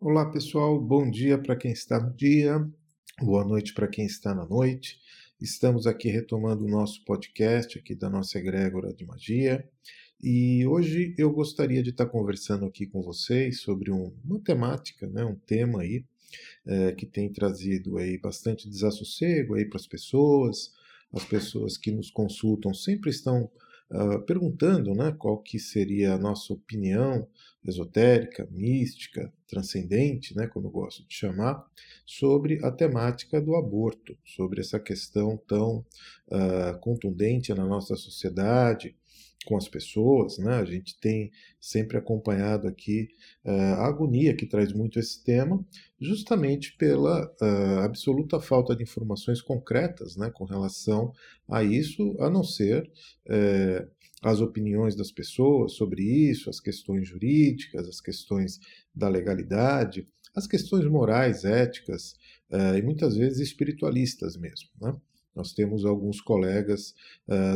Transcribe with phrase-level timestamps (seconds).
[0.00, 2.64] Olá pessoal, bom dia para quem está no dia,
[3.20, 4.96] boa noite para quem está na noite.
[5.40, 9.68] Estamos aqui retomando o nosso podcast aqui da nossa egrégora de magia
[10.22, 15.24] e hoje eu gostaria de estar conversando aqui com vocês sobre um, uma temática, né,
[15.24, 16.04] um tema aí
[16.64, 20.72] é, que tem trazido aí bastante desassossego aí para as pessoas.
[21.12, 23.50] As pessoas que nos consultam sempre estão
[23.90, 27.26] uh, perguntando né, qual que seria a nossa opinião
[27.64, 31.64] esotérica, mística, transcendente, né, como eu gosto de chamar,
[32.06, 35.84] sobre a temática do aborto, sobre essa questão tão
[36.28, 38.96] uh, contundente na nossa sociedade,
[39.48, 40.56] com as pessoas, né?
[40.56, 43.08] A gente tem sempre acompanhado aqui
[43.46, 45.64] uh, a agonia que traz muito esse tema,
[45.98, 51.14] justamente pela uh, absoluta falta de informações concretas, né, com relação
[51.48, 52.90] a isso, a não ser
[53.26, 58.60] uh, as opiniões das pessoas sobre isso, as questões jurídicas, as questões
[58.94, 62.16] da legalidade, as questões morais, éticas
[62.76, 64.68] e muitas vezes espiritualistas mesmo.
[64.80, 64.94] Né?
[65.34, 66.94] Nós temos alguns colegas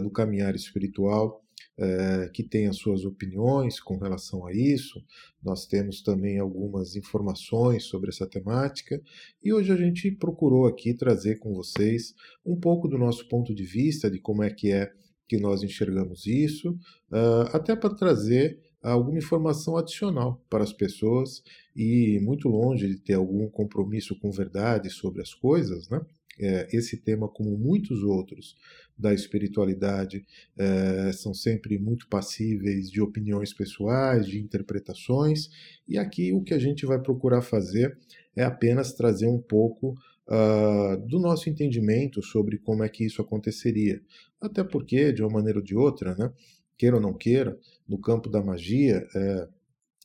[0.02, 1.41] do caminhar espiritual
[1.82, 5.02] é, que tem as suas opiniões com relação a isso.
[5.42, 9.02] Nós temos também algumas informações sobre essa temática
[9.42, 12.14] e hoje a gente procurou aqui trazer com vocês
[12.46, 14.92] um pouco do nosso ponto de vista de como é que é
[15.28, 16.72] que nós enxergamos isso,
[17.10, 21.42] uh, até para trazer alguma informação adicional para as pessoas
[21.74, 26.00] e muito longe de ter algum compromisso com verdade sobre as coisas, né?
[26.40, 28.56] É, esse tema, como muitos outros
[29.02, 30.24] da espiritualidade,
[30.56, 35.50] é, são sempre muito passíveis de opiniões pessoais, de interpretações,
[35.88, 37.98] e aqui o que a gente vai procurar fazer
[38.36, 39.94] é apenas trazer um pouco
[40.28, 44.00] uh, do nosso entendimento sobre como é que isso aconteceria.
[44.40, 46.32] Até porque, de uma maneira ou de outra, né,
[46.78, 47.58] queira ou não queira,
[47.88, 49.48] no campo da magia, é,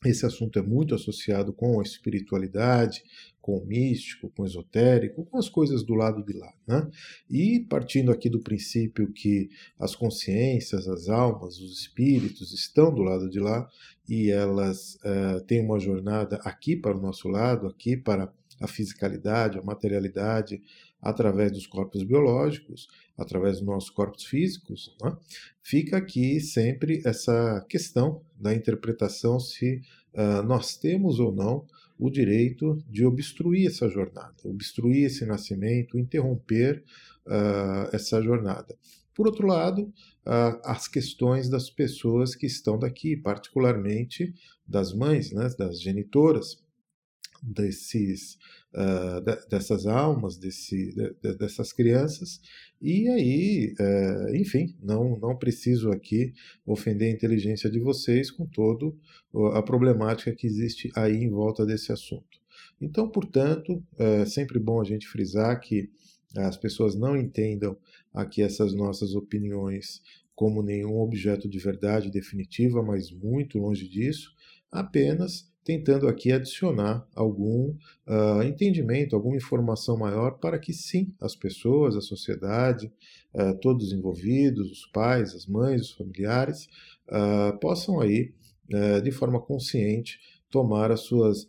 [0.05, 3.03] esse assunto é muito associado com a espiritualidade,
[3.41, 6.53] com o místico, com o esotérico, com as coisas do lado de lá.
[6.67, 6.87] Né?
[7.29, 9.49] E partindo aqui do princípio que
[9.79, 13.67] as consciências, as almas, os espíritos estão do lado de lá
[14.07, 18.31] e elas uh, têm uma jornada aqui para o nosso lado, aqui para
[18.61, 20.61] a fisicalidade, a materialidade,
[21.01, 22.87] através dos corpos biológicos,
[23.17, 25.15] através dos nossos corpos físicos, né?
[25.61, 29.81] fica aqui sempre essa questão da interpretação se
[30.13, 31.65] uh, nós temos ou não
[31.97, 36.83] o direito de obstruir essa jornada, obstruir esse nascimento, interromper
[37.25, 38.77] uh, essa jornada.
[39.15, 44.33] Por outro lado, uh, as questões das pessoas que estão daqui, particularmente
[44.67, 46.63] das mães, né, das genitoras,
[47.41, 48.37] desses,
[48.73, 52.39] uh, dessas almas, desse, de, dessas crianças.
[52.81, 56.33] E aí, uh, enfim, não, não preciso aqui
[56.65, 58.93] ofender a inteligência de vocês com toda
[59.53, 62.37] a problemática que existe aí em volta desse assunto.
[62.79, 65.89] Então, portanto, é sempre bom a gente frisar que
[66.35, 67.77] as pessoas não entendam
[68.13, 70.01] aqui essas nossas opiniões
[70.35, 74.31] como nenhum objeto de verdade definitiva, mas muito longe disso,
[74.71, 77.75] apenas tentando aqui adicionar algum
[78.07, 82.89] uh, entendimento, alguma informação maior para que sim, as pessoas, a sociedade,
[83.33, 86.69] uh, todos os envolvidos, os pais, as mães, os familiares,
[87.09, 88.33] uh, possam aí,
[88.71, 90.19] eh, de forma consciente,
[90.49, 91.47] tomar as suas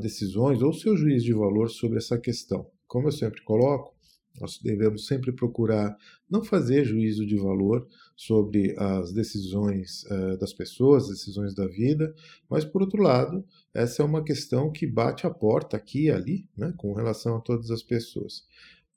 [0.00, 2.66] decisões ou seu juízo de valor sobre essa questão.
[2.86, 3.94] Como eu sempre coloco,
[4.38, 5.96] nós devemos sempre procurar
[6.30, 12.14] não fazer juízo de valor sobre as decisões uh, das pessoas, decisões da vida,
[12.48, 16.48] mas, por outro lado, essa é uma questão que bate a porta aqui e ali,
[16.56, 18.46] né, com relação a todas as pessoas.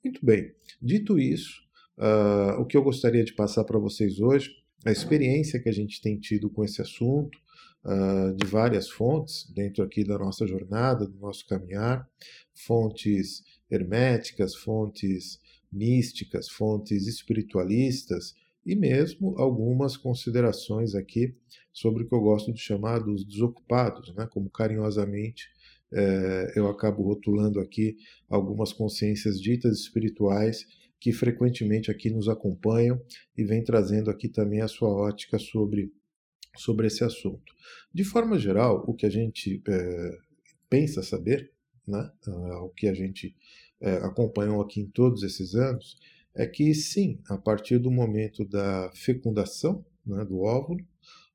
[0.04, 1.62] Muito bem, dito isso,
[1.98, 4.50] uh, o que eu gostaria de passar para vocês hoje,
[4.86, 7.36] a experiência que a gente tem tido com esse assunto,
[7.84, 12.08] uh, de várias fontes, dentro aqui da nossa jornada, do nosso caminhar,
[12.54, 15.40] fontes herméticas, fontes
[15.70, 18.34] místicas, fontes espiritualistas
[18.68, 21.34] e mesmo algumas considerações aqui
[21.72, 24.28] sobre o que eu gosto de chamar dos desocupados, né?
[24.30, 25.48] como carinhosamente
[25.90, 27.96] é, eu acabo rotulando aqui
[28.28, 30.66] algumas consciências ditas espirituais
[31.00, 33.00] que frequentemente aqui nos acompanham
[33.34, 35.90] e vem trazendo aqui também a sua ótica sobre,
[36.54, 37.54] sobre esse assunto.
[37.94, 40.18] De forma geral, o que a gente é,
[40.68, 41.50] pensa saber
[41.86, 42.10] né,
[42.60, 43.34] o que a gente
[43.80, 45.96] é, acompanhou aqui em todos esses anos,
[46.34, 50.84] é que sim, a partir do momento da fecundação né, do óvulo,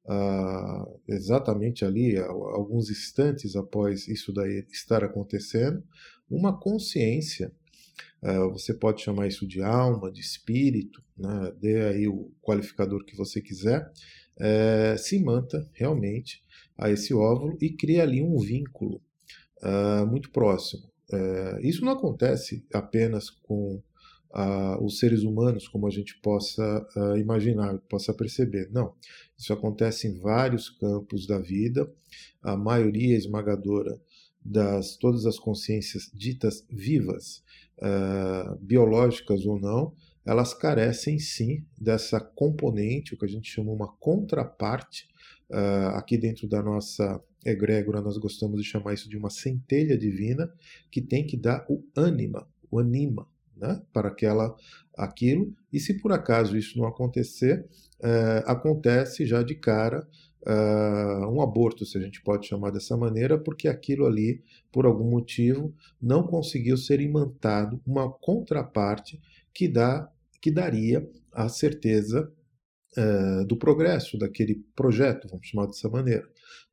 [0.05, 5.83] ah, exatamente ali, alguns instantes após isso daí estar acontecendo,
[6.29, 7.51] uma consciência,
[8.21, 13.15] ah, você pode chamar isso de alma, de espírito, né, dê aí o qualificador que
[13.15, 13.91] você quiser,
[14.39, 16.41] é, se manta realmente
[16.77, 19.01] a esse óvulo e cria ali um vínculo
[19.63, 20.83] uh, muito próximo.
[21.11, 23.81] Uh, isso não acontece apenas com
[24.33, 26.87] uh, os seres humanos, como a gente possa
[27.17, 28.69] imaginar, possa perceber.
[28.71, 28.93] Não.
[29.37, 31.91] Isso acontece em vários campos da vida.
[32.41, 33.99] A maioria esmagadora
[34.43, 37.41] das todas as consciências ditas vivas,
[38.61, 39.93] biológicas ou não,
[40.25, 45.07] elas carecem sim dessa componente, o que a gente chama uma contraparte,
[45.49, 50.51] uh, aqui dentro da nossa egrégora nós gostamos de chamar isso de uma centelha divina,
[50.89, 54.55] que tem que dar o ânima, o anima, né, para aquela,
[54.97, 57.65] aquilo, e se por acaso isso não acontecer,
[57.99, 60.07] uh, acontece já de cara
[60.45, 65.09] Uh, um aborto, se a gente pode chamar dessa maneira, porque aquilo ali, por algum
[65.09, 69.21] motivo, não conseguiu ser imantado uma contraparte
[69.53, 70.11] que dá
[70.41, 72.29] que daria a certeza
[72.97, 76.27] uh, do progresso daquele projeto, vamos chamar dessa maneira.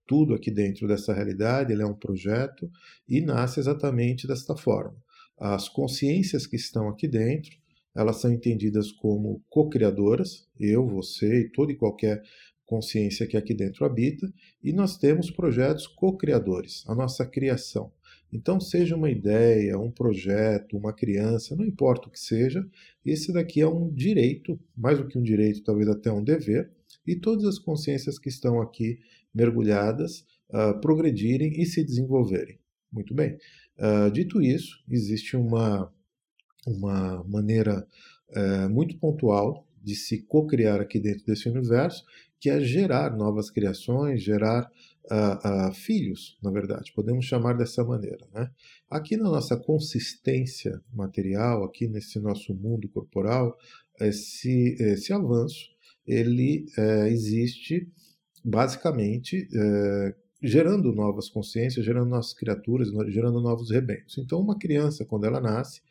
[0.05, 2.69] Tudo aqui dentro dessa realidade é um projeto
[3.09, 4.97] e nasce exatamente desta forma.
[5.41, 7.57] As consciências que estão aqui dentro,
[7.97, 12.23] elas são entendidas como co-criadoras, eu, você e toda e qualquer
[12.67, 14.31] consciência que aqui dentro habita,
[14.63, 17.91] e nós temos projetos co-criadores, a nossa criação.
[18.31, 22.65] Então, seja uma ideia, um projeto, uma criança, não importa o que seja,
[23.05, 26.71] esse daqui é um direito, mais do que um direito, talvez até um dever,
[27.07, 28.99] e todas as consciências que estão aqui
[29.35, 30.21] mergulhadas
[30.51, 32.59] uh, progredirem e se desenvolverem.
[32.93, 33.39] Muito bem.
[33.81, 35.91] Uh, dito isso, existe uma,
[36.67, 37.87] uma maneira
[38.31, 42.05] uh, muito pontual de se co-criar aqui dentro desse universo,
[42.39, 44.71] que é gerar novas criações, gerar
[45.11, 48.27] uh, filhos, na verdade, podemos chamar dessa maneira.
[48.35, 48.51] Né?
[48.91, 53.57] Aqui na nossa consistência material, aqui nesse nosso mundo corporal,
[53.99, 55.71] esse, esse avanço
[56.07, 57.89] ele é, existe
[58.45, 64.19] basicamente é, gerando novas consciências, gerando novas criaturas, gerando novos rebentos.
[64.19, 65.83] Então, uma criança, quando ela nasce,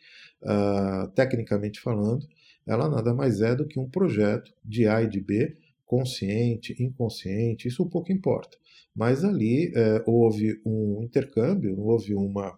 [0.42, 2.28] uh, tecnicamente falando,
[2.66, 7.68] ela nada mais é do que um projeto de A e de B, consciente, inconsciente,
[7.68, 8.58] isso pouco importa.
[8.96, 12.56] Mas ali é, houve um intercâmbio, houve uma,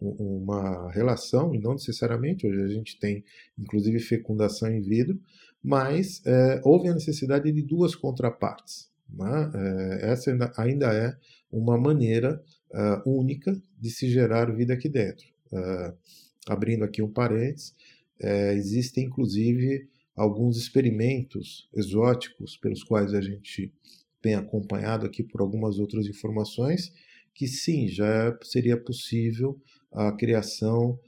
[0.00, 3.24] uma relação, e não necessariamente, hoje a gente tem
[3.56, 5.20] inclusive fecundação in vidro,
[5.62, 8.90] mas é, houve a necessidade de duas contrapartes.
[9.16, 9.52] Né?
[9.54, 11.16] É, essa ainda, ainda, é
[11.50, 15.26] uma maneira uh, única de se gerar vida aqui dentro.
[15.52, 15.96] Uh,
[16.48, 17.74] abrindo aqui um parênteses,
[18.20, 23.72] é, existem inclusive alguns experimentos exóticos pelos quais a gente
[24.20, 26.92] tem acompanhado aqui por algumas outras informações,
[27.34, 29.58] que sim, já seria possível
[29.92, 30.98] a criação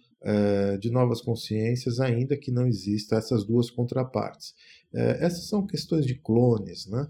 [0.80, 4.54] de novas consciências, ainda que não exista essas duas contrapartes.
[4.92, 7.08] Essas são questões de clones, né?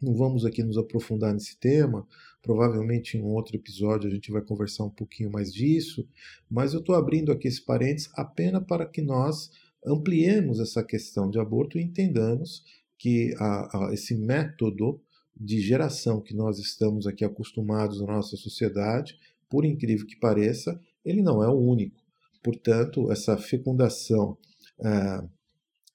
[0.00, 2.06] Não vamos aqui nos aprofundar nesse tema,
[2.40, 6.06] provavelmente em um outro episódio a gente vai conversar um pouquinho mais disso,
[6.48, 9.50] mas eu estou abrindo aqui esse parênteses apenas para que nós
[9.84, 12.64] ampliemos essa questão de aborto e entendamos
[12.96, 15.00] que a, a, esse método
[15.36, 19.16] de geração que nós estamos aqui acostumados na nossa sociedade,
[19.48, 22.02] por incrível que pareça, ele não é o único.
[22.42, 24.36] Portanto, essa fecundação
[24.80, 25.24] é,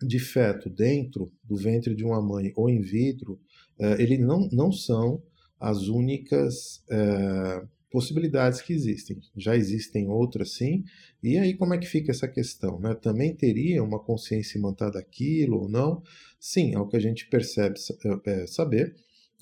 [0.02, 3.40] de feto dentro do ventre de uma mãe ou in vitro,
[3.80, 5.22] ele não, não são
[5.60, 9.22] as únicas é, possibilidades que existem.
[9.38, 10.84] Já existem outras sim.
[11.22, 12.80] E aí como é que fica essa questão?
[12.80, 12.94] Né?
[12.96, 16.04] Também teria uma consciência imantada daquilo ou não?
[16.40, 17.76] Sim, é o que a gente percebe
[18.26, 18.94] é, saber.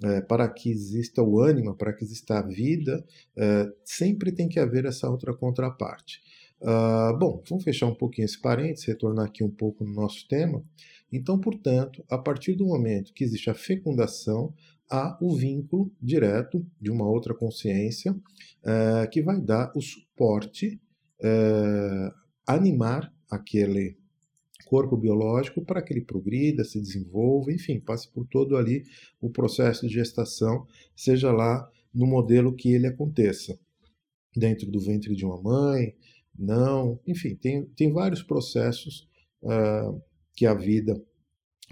[0.03, 3.05] É, para que exista o ânima, para que exista a vida,
[3.38, 6.22] é, sempre tem que haver essa outra contraparte.
[6.62, 10.63] Uh, bom, vamos fechar um pouquinho esse parênteses, retornar aqui um pouco no nosso tema.
[11.12, 14.53] Então, portanto, a partir do momento que existe a fecundação,
[14.89, 18.15] há o vínculo direto de uma outra consciência
[18.63, 20.80] é, que vai dar o suporte,
[21.22, 22.12] é,
[22.48, 23.98] animar aquele
[24.65, 28.84] corpo biológico para que ele progrida, se desenvolva, enfim, passe por todo ali
[29.20, 30.65] o processo de gestação,
[30.96, 33.60] seja lá no modelo que ele aconteça.
[34.34, 35.94] Dentro do ventre de uma mãe,
[36.38, 39.10] não, enfim, tem, tem vários processos
[39.44, 40.01] uh,
[40.35, 41.01] que a vida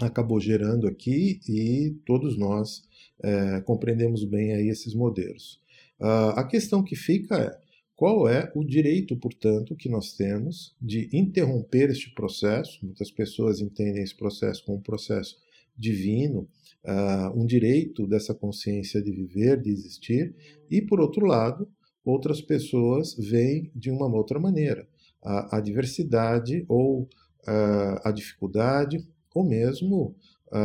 [0.00, 2.82] acabou gerando aqui e todos nós
[3.22, 5.60] é, compreendemos bem aí esses modelos.
[6.00, 11.10] Uh, a questão que fica é qual é o direito, portanto, que nós temos de
[11.12, 12.78] interromper este processo?
[12.82, 15.36] Muitas pessoas entendem esse processo como um processo
[15.76, 16.48] divino,
[16.82, 20.34] uh, um direito dessa consciência de viver, de existir,
[20.70, 21.68] e por outro lado,
[22.02, 24.88] outras pessoas veem de uma outra maneira.
[25.22, 27.06] A, a diversidade ou
[27.46, 30.14] uh, a dificuldade ou mesmo
[30.52, 30.56] uh,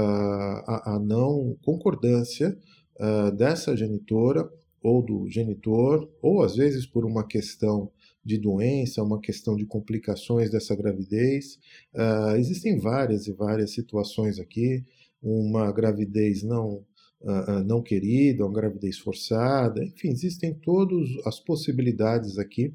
[0.67, 2.57] a, a, não concordância
[2.99, 4.49] uh, dessa genitora
[4.81, 7.91] ou do genitor, ou às vezes por uma questão
[8.23, 11.59] de doença, uma questão de complicações dessa gravidez.
[12.37, 14.83] Existem várias e várias situações aqui.
[15.21, 16.83] Uma gravidez não
[17.65, 22.71] não querida, uma gravidez forçada, enfim, existem todas as possibilidades aqui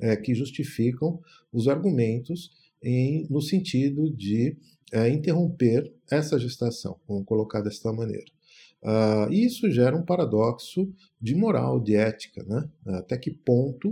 [0.00, 1.20] é, que justificam
[1.52, 2.50] os argumentos
[2.82, 4.56] em, no sentido de
[4.92, 8.24] é, interromper essa gestação, vamos colocar desta maneira.
[8.82, 10.88] Uh, e isso gera um paradoxo
[11.20, 12.70] de moral, de ética, né?
[12.86, 13.90] Até que ponto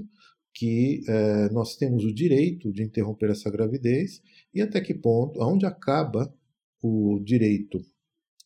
[0.54, 4.22] que é, nós temos o direito de interromper essa gravidez
[4.54, 6.32] e até que ponto, aonde acaba
[6.80, 7.78] o direito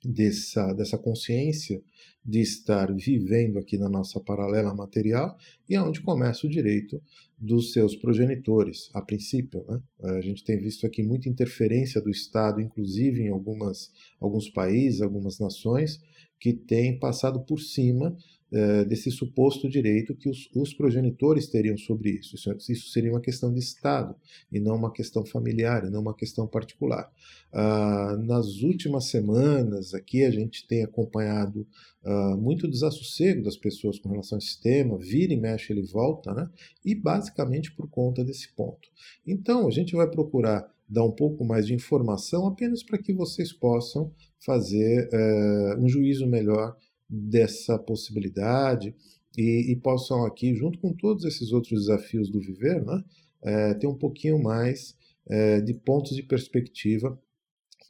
[0.04, 1.82] dessa, dessa consciência
[2.24, 5.36] de estar vivendo aqui na nossa paralela material
[5.68, 7.02] e aonde começa o direito
[7.38, 9.64] dos seus progenitores, a princípio.
[9.66, 9.80] Né?
[10.16, 13.90] A gente tem visto aqui muita interferência do Estado, inclusive em algumas,
[14.20, 16.00] alguns países, algumas nações,
[16.38, 18.16] que têm passado por cima
[18.52, 22.34] é, desse suposto direito que os, os, progenitores teriam sobre isso.
[22.34, 22.72] isso.
[22.72, 22.88] isso.
[22.90, 24.14] seria uma questão de Estado
[24.50, 27.10] e não uma questão familiar, e não uma questão particular.
[27.52, 31.66] Ah, nas últimas semanas aqui a gente tem acompanhado
[32.04, 36.48] ah, muito desassossego das pessoas com relação ao sistema, vira e mexe ele volta, né?
[36.84, 38.88] e basicamente por conta desse ponto.
[39.26, 43.52] Então a gente vai procurar dar um pouco mais de informação apenas para que vocês
[43.52, 44.12] possam
[44.44, 46.76] fazer é, um juízo melhor
[47.10, 48.94] dessa possibilidade
[49.36, 53.04] e, e, possam aqui, junto com todos esses outros desafios do viver, né,
[53.42, 54.96] é, ter um pouquinho mais
[55.28, 57.18] é, de pontos de perspectiva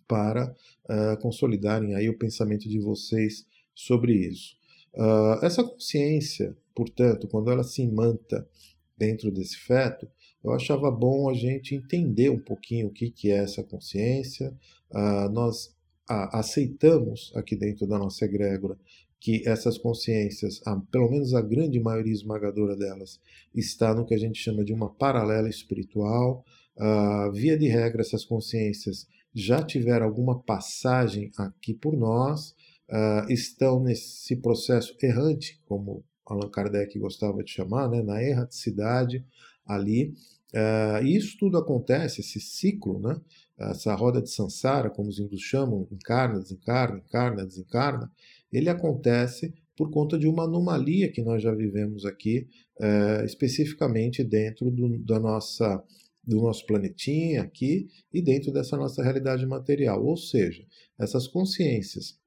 [0.09, 0.55] para
[0.89, 4.59] é, consolidarem aí o pensamento de vocês sobre isso.
[4.95, 8.47] Uh, essa consciência, portanto, quando ela se imanta
[8.99, 10.09] dentro desse feto,
[10.43, 14.53] eu achava bom a gente entender um pouquinho o que, que é essa consciência.
[14.91, 15.75] Uh, nós
[16.09, 18.77] aceitamos aqui dentro da nossa egrégora
[19.21, 23.21] que essas consciências, a, pelo menos a grande maioria esmagadora delas,
[23.55, 26.43] está no que a gente chama de uma paralela espiritual.
[26.77, 32.55] Uh, via de regra, essas consciências já tiveram alguma passagem aqui por nós,
[32.89, 39.25] uh, estão nesse processo errante, como Allan Kardec gostava de chamar, né, na erraticidade
[39.67, 40.15] ali.
[40.55, 43.21] Uh, e isso tudo acontece, esse ciclo, né,
[43.59, 48.11] essa roda de Sansara, como os hindus chamam, encarna, desencarna, encarna, desencarna,
[48.53, 52.47] ele acontece por conta de uma anomalia que nós já vivemos aqui,
[52.81, 55.83] é, especificamente dentro do, da nossa,
[56.23, 60.05] do nosso planetinha aqui e dentro dessa nossa realidade material.
[60.05, 60.65] Ou seja,
[60.99, 62.21] essas consciências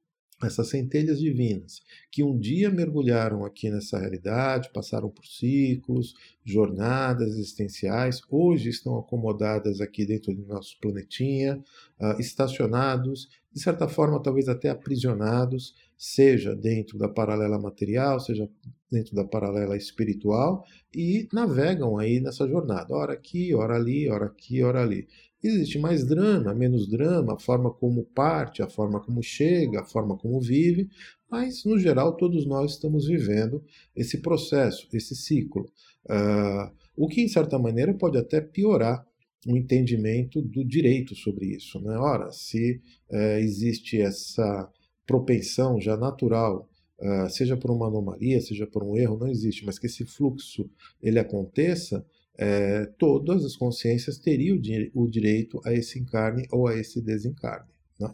[0.46, 6.14] essas centelhas divinas que um dia mergulharam aqui nessa realidade, passaram por ciclos,
[6.44, 11.64] jornadas existenciais, hoje estão acomodadas aqui dentro do nosso planetinha,
[12.00, 18.50] uh, estacionados, de certa forma talvez até aprisionados, seja dentro da paralela material, seja
[18.92, 24.62] dentro da paralela espiritual, e navegam aí nessa jornada, ora aqui, ora ali, ora aqui,
[24.62, 25.08] ora ali.
[25.42, 30.18] Existe mais drama, menos drama, a forma como parte, a forma como chega, a forma
[30.18, 30.90] como vive,
[31.32, 33.64] mas no geral todos nós estamos vivendo
[33.96, 35.64] esse processo, esse ciclo.
[36.06, 39.06] Uh, o que, em certa maneira, pode até piorar
[39.48, 41.80] o entendimento do direito sobre isso.
[41.80, 41.98] Né?
[41.98, 44.70] Ora, se uh, existe essa
[45.06, 46.70] propensão já natural,
[47.00, 50.70] uh, seja por uma anomalia, seja por um erro, não existe, mas que esse fluxo
[51.02, 52.06] ele aconteça,
[52.36, 54.58] é, todas as consciências teriam
[54.96, 57.70] o direito a esse encarne ou a esse desencarne.
[58.00, 58.10] Né?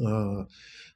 [0.00, 0.46] Ah,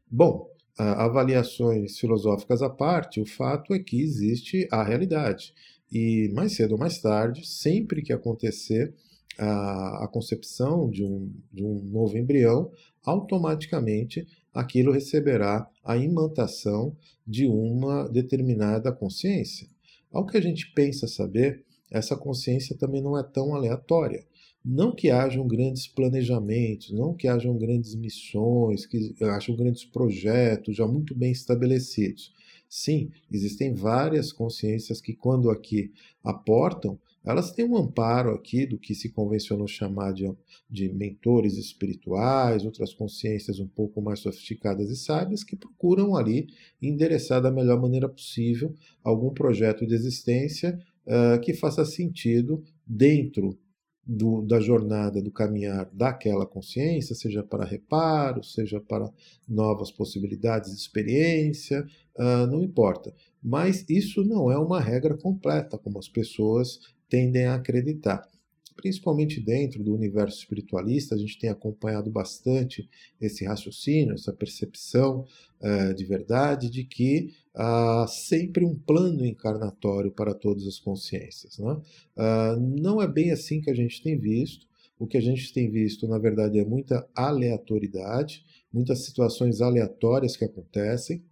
[0.08, 5.54] bom, avaliações filosóficas à parte, o fato é que existe a realidade.
[5.90, 8.94] E mais cedo ou mais tarde, sempre que acontecer
[9.38, 12.70] a, a concepção de um, de um novo embrião,
[13.04, 16.96] automaticamente aquilo receberá a imantação
[17.26, 19.68] de uma determinada consciência.
[20.10, 24.24] Ao que a gente pensa saber, essa consciência também não é tão aleatória.
[24.64, 30.86] Não que hajam grandes planejamentos, não que hajam grandes missões, que hajam grandes projetos já
[30.86, 32.32] muito bem estabelecidos.
[32.68, 35.92] Sim, existem várias consciências que, quando aqui
[36.24, 40.32] aportam, elas têm um amparo aqui do que se convencionou chamar de,
[40.70, 46.46] de mentores espirituais, outras consciências um pouco mais sofisticadas e sábias que procuram ali
[46.80, 53.58] endereçar da melhor maneira possível algum projeto de existência uh, que faça sentido dentro
[54.06, 59.10] do, da jornada, do caminhar daquela consciência, seja para reparo, seja para
[59.48, 61.84] novas possibilidades de experiência,
[62.16, 63.12] uh, não importa.
[63.42, 66.78] Mas isso não é uma regra completa, como as pessoas
[67.08, 68.28] tendem a acreditar.
[68.76, 72.86] principalmente dentro do universo espiritualista, a gente tem acompanhado bastante
[73.18, 75.24] esse raciocínio, essa percepção
[75.62, 81.58] uh, de verdade de que há sempre um plano encarnatório para todas as consciências.
[81.58, 81.72] Né?
[81.72, 84.66] Uh, não é bem assim que a gente tem visto.
[84.98, 90.44] O que a gente tem visto, na verdade, é muita aleatoriedade, muitas situações aleatórias que
[90.44, 91.22] acontecem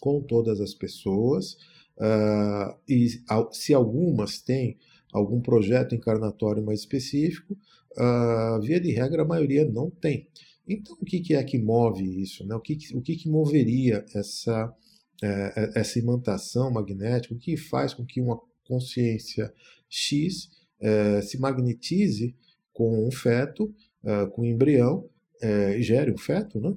[0.00, 1.54] com todas as pessoas.
[1.96, 3.08] Uh, e
[3.52, 4.78] se algumas têm
[5.12, 7.56] algum projeto encarnatório mais específico,
[7.98, 10.28] uh, via de regra a maioria não tem.
[10.68, 12.46] Então, o que, que é que move isso?
[12.46, 12.54] Né?
[12.54, 14.72] O, que, o que, que moveria essa,
[15.20, 17.34] é, essa imantação magnética?
[17.34, 19.52] O que faz com que uma consciência
[19.88, 20.48] X
[20.80, 22.36] é, se magnetize
[22.72, 23.74] com um feto,
[24.04, 25.08] é, com um embrião,
[25.42, 26.76] e gere um feto, né?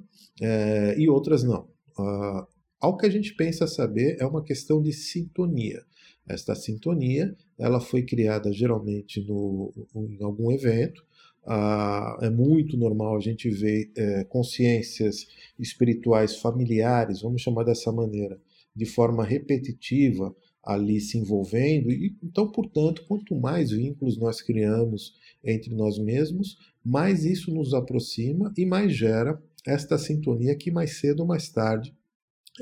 [0.96, 1.68] e outras não?
[1.98, 2.46] Uh,
[2.80, 5.84] ao que a gente pensa saber é uma questão de sintonia.
[6.26, 11.04] Esta sintonia ela foi criada geralmente no, em algum evento.
[11.46, 15.26] Ah, é muito normal a gente ver é, consciências
[15.58, 18.40] espirituais familiares, vamos chamar dessa maneira,
[18.74, 21.90] de forma repetitiva ali se envolvendo.
[21.90, 28.52] E, então, portanto, quanto mais vínculos nós criamos entre nós mesmos, mais isso nos aproxima
[28.56, 31.94] e mais gera esta sintonia que mais cedo ou mais tarde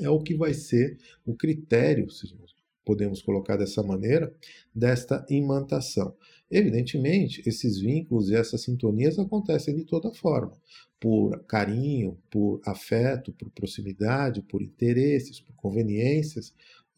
[0.01, 2.11] é o que vai ser o critério,
[2.85, 4.35] podemos colocar dessa maneira,
[4.75, 6.15] desta imantação.
[6.51, 10.53] Evidentemente, esses vínculos e essas sintonias acontecem de toda forma,
[11.01, 16.55] por carinho, por afeto, por proximidade, por interesses, por conveniências,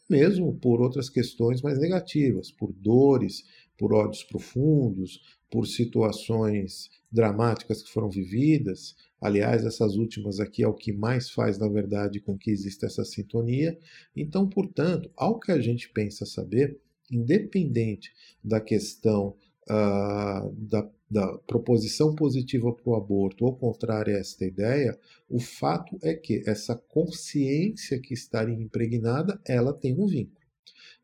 [0.08, 3.44] mesmo por outras questões mais negativas, por dores,
[3.78, 5.20] por ódios profundos,
[5.54, 8.96] por situações dramáticas que foram vividas.
[9.20, 13.04] Aliás, essas últimas aqui é o que mais faz, na verdade, com que exista essa
[13.04, 13.78] sintonia.
[14.16, 19.36] Então, portanto, ao que a gente pensa saber, independente da questão
[19.70, 24.98] uh, da, da, proposição positiva para o aborto ou contrária a esta ideia,
[25.30, 30.44] o fato é que essa consciência que estaria impregnada, ela tem um vínculo.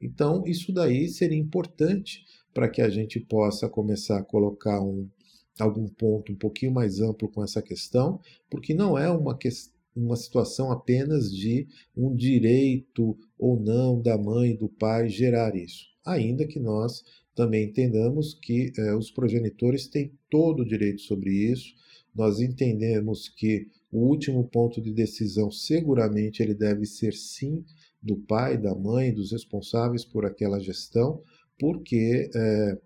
[0.00, 5.08] Então, isso daí seria importante para que a gente possa começar a colocar um,
[5.58, 9.48] algum ponto um pouquinho mais amplo com essa questão, porque não é uma, que,
[9.94, 15.86] uma situação apenas de um direito ou não da mãe e do pai gerar isso,
[16.04, 21.74] ainda que nós também entendamos que eh, os progenitores têm todo o direito sobre isso.
[22.14, 27.64] Nós entendemos que o último ponto de decisão seguramente ele deve ser sim
[28.02, 31.22] do pai, da mãe, dos responsáveis por aquela gestão,
[31.60, 32.78] porque é,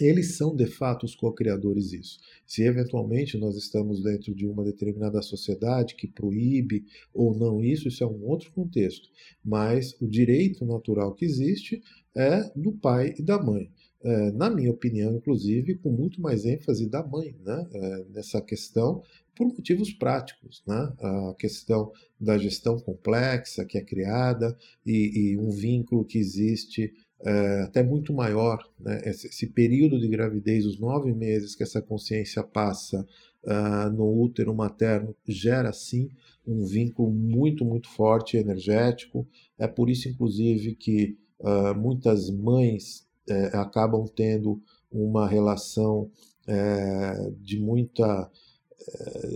[0.00, 2.18] eles são de fato os co-criadores disso.
[2.46, 8.02] Se eventualmente nós estamos dentro de uma determinada sociedade que proíbe ou não isso, isso
[8.02, 9.08] é um outro contexto.
[9.44, 11.82] Mas o direito natural que existe
[12.14, 13.70] é do pai e da mãe.
[14.02, 19.02] É, na minha opinião, inclusive, com muito mais ênfase da mãe né, é, nessa questão,
[19.34, 20.62] por motivos práticos.
[20.66, 20.92] Né?
[21.00, 26.92] A questão da gestão complexa que é criada e, e um vínculo que existe
[27.24, 28.58] é, até muito maior.
[28.78, 29.00] Né?
[29.04, 33.06] Esse, esse, período de gravidez, os nove meses que essa consciência passa
[33.44, 36.10] uh, no útero materno, gera sim
[36.46, 39.26] um vínculo muito, muito forte e energético.
[39.58, 46.10] É por isso, inclusive, que uh, muitas mães uh, acabam tendo uma relação
[46.46, 48.30] é, de muita eh,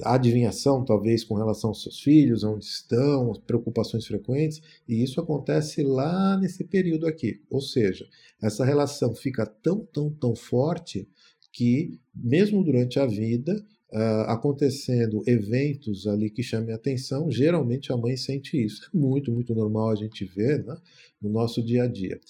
[0.04, 6.36] adivinhação, talvez, com relação aos seus filhos, onde estão, preocupações frequentes, e isso acontece lá
[6.36, 7.40] nesse período aqui.
[7.50, 8.06] Ou seja,
[8.40, 11.08] essa relação fica tão, tão, tão forte
[11.52, 18.16] que, mesmo durante a vida, uh, acontecendo eventos ali que chamem atenção, geralmente a mãe
[18.16, 18.88] sente isso.
[18.94, 20.76] É muito, muito normal a gente ver né,
[21.20, 22.20] no nosso dia a dia.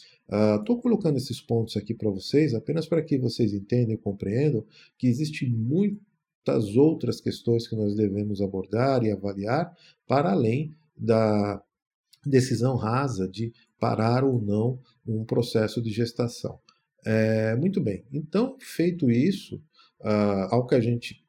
[0.58, 4.64] Estou uh, colocando esses pontos aqui para vocês apenas para que vocês entendam e compreendam
[4.96, 6.00] que existe muito
[6.44, 9.76] das outras questões que nós devemos abordar e avaliar,
[10.06, 11.62] para além da
[12.24, 16.58] decisão rasa de parar ou não um processo de gestação.
[17.04, 19.56] É, muito bem, então, feito isso,
[20.00, 21.24] uh, ao que a gente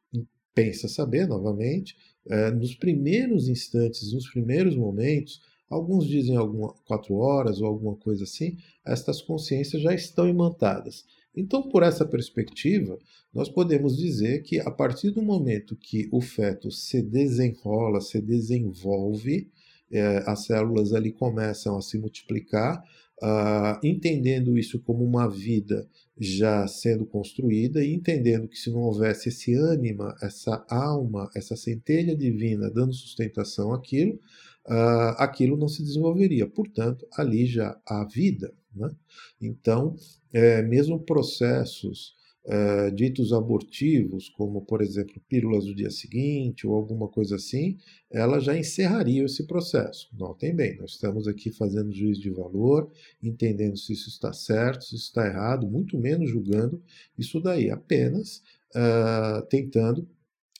[0.54, 1.96] pensa saber novamente,
[2.28, 8.26] é, nos primeiros instantes, nos primeiros momentos, alguns dizem algumas quatro horas ou alguma coisa
[8.26, 11.06] assim, estas consciências já estão imantadas.
[11.36, 12.98] Então, por essa perspectiva,
[13.34, 19.50] nós podemos dizer que a partir do momento que o feto se desenrola, se desenvolve,
[19.92, 22.84] é, as células ali começam a se multiplicar,
[23.22, 29.30] uh, entendendo isso como uma vida já sendo construída e entendendo que se não houvesse
[29.30, 34.14] esse ânima, essa alma, essa centelha divina dando sustentação àquilo,
[34.68, 36.48] uh, aquilo não se desenvolveria.
[36.48, 38.54] Portanto, ali já há vida.
[38.74, 38.90] Né?
[39.42, 39.96] Então,
[40.34, 47.08] é, mesmo processos uh, ditos abortivos, como por exemplo pílulas do dia seguinte ou alguma
[47.08, 47.78] coisa assim,
[48.10, 50.10] ela já encerraria esse processo.
[50.18, 54.96] Notem bem, nós estamos aqui fazendo juízo de valor, entendendo se isso está certo, se
[54.96, 56.82] isso está errado, muito menos julgando
[57.18, 58.42] isso daí, apenas
[58.76, 60.08] uh, tentando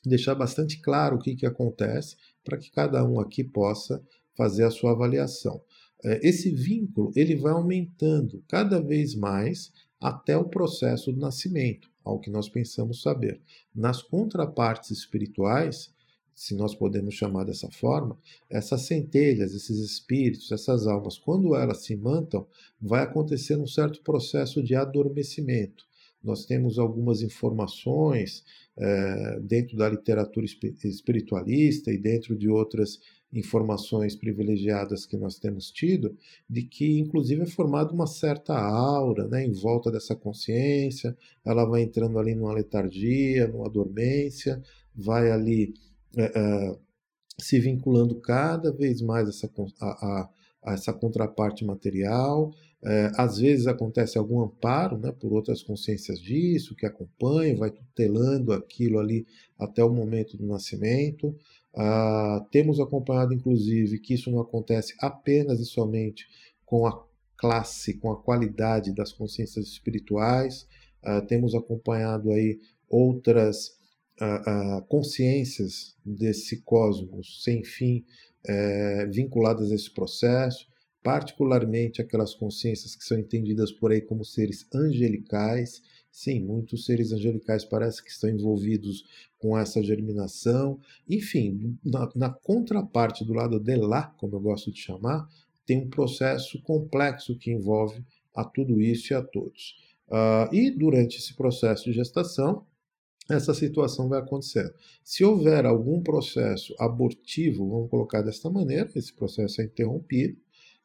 [0.06, 4.04] deixar bastante claro o que, que acontece para que cada um aqui possa
[4.36, 5.62] fazer a sua avaliação.
[6.04, 12.20] É, esse vínculo ele vai aumentando cada vez mais até o processo do nascimento, ao
[12.20, 13.40] que nós pensamos saber.
[13.74, 15.94] Nas contrapartes espirituais,
[16.34, 18.18] se nós podemos chamar dessa forma,
[18.50, 22.48] essas centelhas, esses espíritos, essas almas, quando elas se mantam,
[22.82, 25.86] vai acontecer um certo processo de adormecimento.
[26.24, 28.44] Nós temos algumas informações
[28.78, 33.00] é, dentro da literatura espiritualista e dentro de outras
[33.34, 36.16] informações privilegiadas que nós temos tido,
[36.50, 41.82] de que inclusive é formada uma certa aura né, em volta dessa consciência, ela vai
[41.82, 44.62] entrando ali numa letargia, numa dormência,
[44.94, 45.74] vai ali
[46.18, 46.78] é, é,
[47.40, 50.30] se vinculando cada vez mais essa, a, a,
[50.64, 56.76] a essa contraparte material, é, às vezes acontece algum amparo né, por outras consciências disso,
[56.76, 59.26] que acompanham, vai tutelando aquilo ali
[59.58, 61.36] até o momento do nascimento.
[61.76, 66.28] Ah, temos acompanhado, inclusive, que isso não acontece apenas e somente
[66.66, 67.04] com a
[67.38, 70.68] classe, com a qualidade das consciências espirituais.
[71.04, 73.78] Ah, temos acompanhado aí outras
[74.20, 78.06] ah, consciências desse cosmos sem fim
[78.46, 80.72] é, vinculadas a esse processo
[81.04, 85.82] particularmente aquelas consciências que são entendidas por aí como seres angelicais.
[86.12, 89.06] Sim, muitos seres angelicais parece que estão envolvidos
[89.40, 90.80] com essa germinação.
[91.10, 95.28] Enfim, na, na contraparte do lado de lá, como eu gosto de chamar,
[95.66, 98.04] tem um processo complexo que envolve
[98.36, 99.78] a tudo isso e a todos.
[100.10, 102.66] Uh, e durante esse processo de gestação,
[103.30, 104.74] essa situação vai acontecendo.
[105.04, 110.38] Se houver algum processo abortivo, vamos colocar desta maneira, esse processo é interrompido,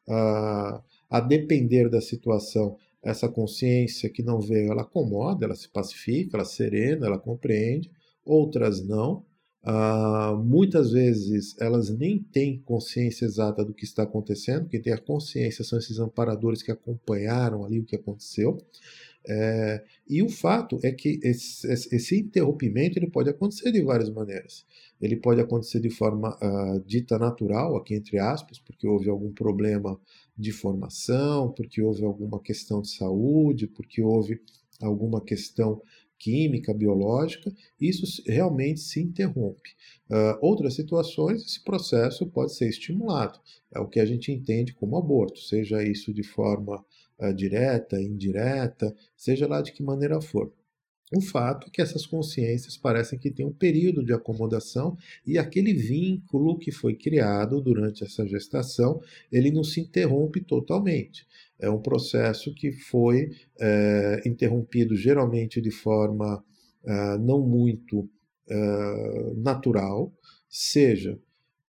[0.07, 6.35] a, a depender da situação, essa consciência que não veio, ela acomoda, ela se pacifica,
[6.35, 7.89] ela serena, ela compreende,
[8.25, 9.25] outras não.
[9.63, 14.97] Uh, muitas vezes elas nem têm consciência exata do que está acontecendo, quem tem a
[14.97, 18.57] consciência são esses amparadores que acompanharam ali o que aconteceu.
[19.29, 24.65] É, e o fato é que esse, esse, interrompimento ele pode acontecer de várias maneiras.
[25.01, 29.99] Ele pode acontecer de forma uh, dita natural, aqui entre aspas, porque houve algum problema
[30.37, 34.39] de formação, porque houve alguma questão de saúde, porque houve
[34.79, 35.81] alguma questão
[36.19, 39.71] química, biológica, isso realmente se interrompe.
[40.09, 43.39] Uh, outras situações, esse processo pode ser estimulado.
[43.73, 46.83] É o que a gente entende como aborto, seja isso de forma
[47.19, 50.51] uh, direta, indireta, seja lá de que maneira for.
[51.15, 55.73] O fato é que essas consciências parecem que têm um período de acomodação e aquele
[55.73, 61.25] vínculo que foi criado durante essa gestação, ele não se interrompe totalmente.
[61.57, 66.43] É um processo que foi é, interrompido geralmente de forma
[66.83, 68.09] é, não muito
[68.49, 70.11] é, natural,
[70.49, 71.17] seja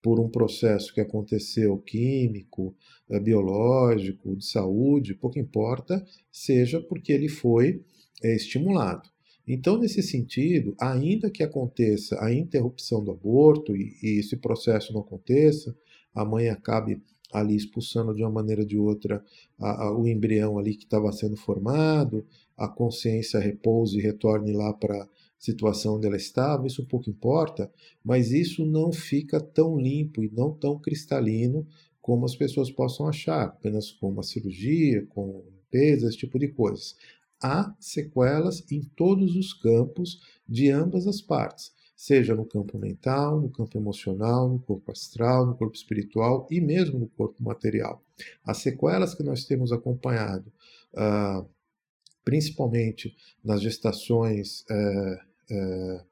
[0.01, 2.73] por um processo que aconteceu químico,
[3.21, 7.83] biológico, de saúde, pouco importa, seja porque ele foi
[8.23, 9.14] estimulado.
[9.47, 15.01] Então, nesse sentido, ainda que aconteça a interrupção do aborto e, e esse processo não
[15.01, 15.75] aconteça,
[16.13, 19.23] a mãe acabe ali expulsando de uma maneira ou de outra
[19.59, 22.25] a, a, o embrião ali que estava sendo formado,
[22.57, 27.71] a consciência repouse e retorne lá para situação onde ela estava, isso pouco importa,
[28.03, 31.67] mas isso não fica tão limpo e não tão cristalino
[32.01, 35.43] como as pessoas possam achar, apenas com uma cirurgia, com
[35.75, 36.95] limpeza, esse tipo de coisas.
[37.41, 43.49] Há sequelas em todos os campos de ambas as partes, seja no campo mental, no
[43.49, 48.03] campo emocional, no corpo astral, no corpo espiritual e mesmo no corpo material.
[48.43, 50.51] As sequelas que nós temos acompanhado,
[50.93, 51.47] uh,
[52.23, 56.03] principalmente nas gestações uh, é,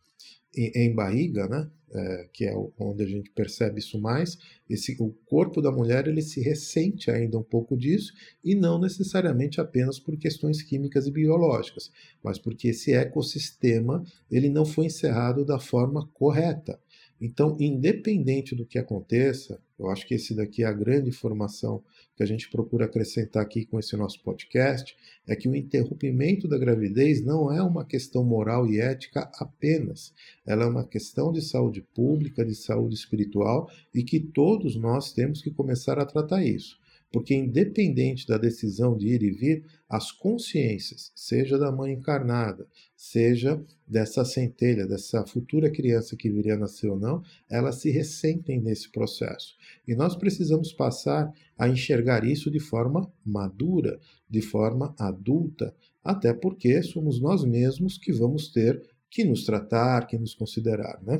[0.55, 1.69] em barriga, né?
[1.95, 4.35] É, que é onde a gente percebe isso mais,
[4.67, 8.11] esse, o corpo da mulher ele se ressente ainda um pouco disso
[8.43, 11.91] e não necessariamente apenas por questões químicas e biológicas,
[12.23, 16.79] mas porque esse ecossistema ele não foi encerrado da forma correta.
[17.19, 21.81] Então, independente do que aconteça, eu acho que esse daqui é a grande informação
[22.15, 24.95] que a gente procura acrescentar aqui com esse nosso podcast,
[25.27, 30.13] é que o interrompimento da gravidez não é uma questão moral e ética apenas.
[30.45, 35.41] Ela é uma questão de saúde pública, de saúde espiritual e que todos nós temos
[35.41, 36.77] que começar a tratar isso.
[37.13, 43.63] Porque independente da decisão de ir e vir, as consciências, seja da mãe encarnada, seja
[43.87, 48.91] dessa centelha, dessa futura criança que viria a nascer ou não, elas se ressentem nesse
[48.91, 49.55] processo.
[49.87, 55.71] E nós precisamos passar a enxergar isso de forma madura, de forma adulta,
[56.03, 61.19] até porque somos nós mesmos que vamos ter que nos tratar, que nos considerar, né?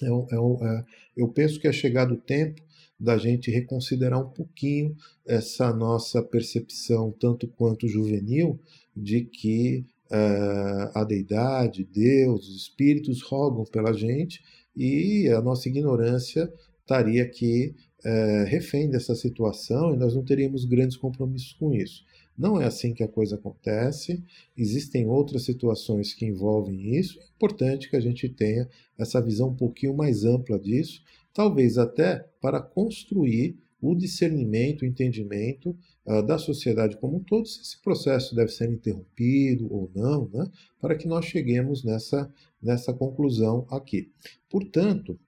[0.00, 0.84] É, é, é,
[1.16, 2.62] eu penso que é chegado o tempo
[2.98, 8.58] da gente reconsiderar um pouquinho essa nossa percepção, tanto quanto juvenil,
[8.96, 14.42] de que é, a deidade, Deus, os espíritos rogam pela gente
[14.74, 20.96] e a nossa ignorância estaria aqui é, refém dessa situação e nós não teríamos grandes
[20.96, 22.04] compromissos com isso.
[22.38, 24.22] Não é assim que a coisa acontece,
[24.56, 27.18] existem outras situações que envolvem isso.
[27.18, 31.02] É importante que a gente tenha essa visão um pouquinho mais ampla disso,
[31.36, 37.60] talvez até para construir o discernimento, o entendimento uh, da sociedade como um todo, se
[37.60, 43.66] esse processo deve ser interrompido ou não, né, para que nós cheguemos nessa, nessa conclusão
[43.70, 44.10] aqui.
[44.48, 45.20] Portanto,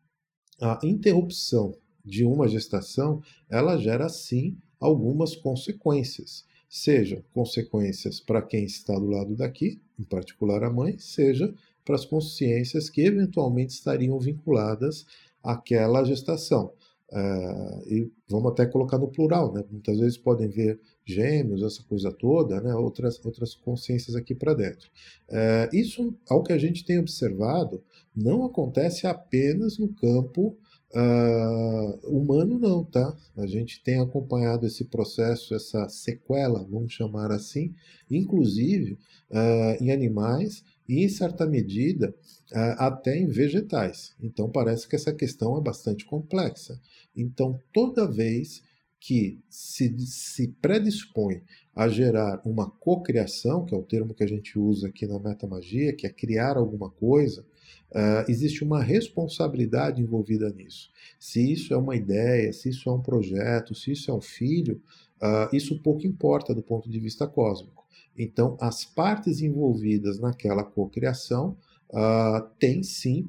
[0.59, 8.95] a interrupção de uma gestação, ela gera sim algumas consequências sejam consequências para quem está
[8.99, 11.53] do lado daqui, em particular a mãe, seja
[11.85, 15.07] para as consciências que eventualmente estariam vinculadas
[15.53, 16.73] àquela gestação.
[17.11, 19.65] Uh, e vamos até colocar no plural, né?
[19.71, 22.75] muitas vezes podem ver gêmeos, essa coisa toda, né?
[22.75, 24.91] outras, outras consciências aqui para dentro.
[25.31, 27.83] Uh, isso, ao que a gente tem observado,
[28.15, 30.57] não acontece apenas no campo
[30.91, 33.15] Uh, humano não, tá?
[33.37, 37.75] A gente tem acompanhado esse processo, essa sequela, vamos chamar assim,
[38.11, 38.99] inclusive
[39.31, 42.15] uh, em animais e, em certa medida,
[42.53, 44.15] uh, até em vegetais.
[44.21, 46.81] Então, parece que essa questão é bastante complexa.
[47.15, 48.63] Então, toda vez
[49.01, 51.43] que se, se predispõe
[51.75, 55.93] a gerar uma cocriação, que é o termo que a gente usa aqui na metamagia,
[55.93, 57.45] que é criar alguma coisa,
[57.91, 60.91] Uh, existe uma responsabilidade envolvida nisso.
[61.19, 64.83] Se isso é uma ideia, se isso é um projeto, se isso é um filho,
[65.23, 67.78] uh, isso pouco importa do ponto de vista cósmico.
[68.17, 71.57] Então, as partes envolvidas naquela cocriação
[71.91, 73.29] uh, têm sim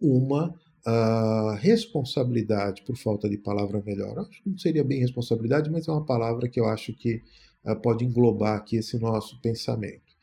[0.00, 0.54] uma
[0.86, 4.18] uh, responsabilidade, por falta de palavra melhor.
[4.18, 7.22] Acho que não seria bem responsabilidade, mas é uma palavra que eu acho que
[7.82, 10.16] pode englobar aqui esse nosso pensamento.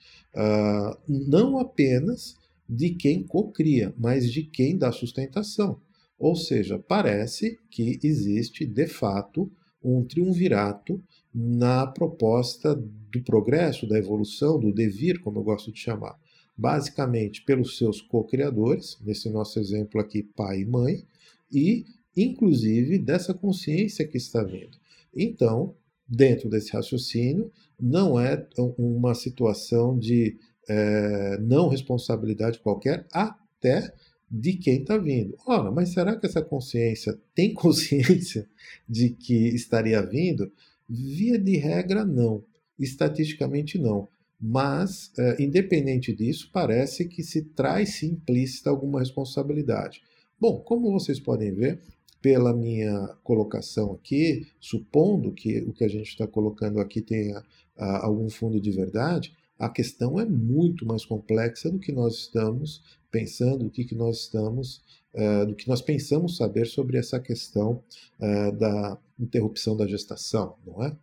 [1.07, 2.35] não apenas
[2.67, 5.79] de quem cocria, mas de quem dá sustentação.
[6.17, 9.51] Ou seja, parece que existe de fato
[9.83, 11.01] um triunvirato
[11.33, 12.81] na proposta
[13.15, 16.17] do progresso, da evolução, do devir, como eu gosto de chamar.
[16.57, 21.03] Basicamente pelos seus co-criadores, nesse nosso exemplo aqui, pai e mãe,
[21.51, 24.77] e inclusive dessa consciência que está vindo.
[25.13, 25.75] Então,
[26.07, 28.47] dentro desse raciocínio, não é
[28.77, 33.93] uma situação de é, não responsabilidade qualquer até
[34.29, 35.35] de quem está vindo.
[35.45, 38.47] Ora, mas será que essa consciência tem consciência
[38.87, 40.51] de que estaria vindo?
[40.87, 42.43] Via de regra, não.
[42.77, 44.07] Estatisticamente, não.
[44.39, 50.01] Mas, é, independente disso, parece que se traz implícita alguma responsabilidade.
[50.39, 51.81] Bom, como vocês podem ver,
[52.21, 57.43] pela minha colocação aqui, supondo que o que a gente está colocando aqui tenha
[57.77, 62.83] ah, algum fundo de verdade, a questão é muito mais complexa do que nós estamos
[63.09, 64.81] pensando, do que, que nós estamos,
[65.13, 67.81] uh, do que nós pensamos saber sobre essa questão
[68.19, 70.95] uh, da interrupção da gestação, não é?